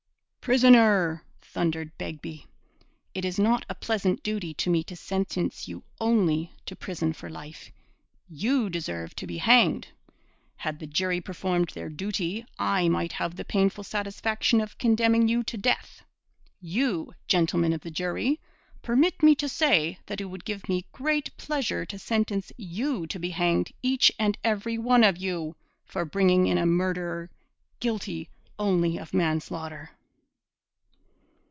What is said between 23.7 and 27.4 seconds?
each and every one of you, for bringing in a murderer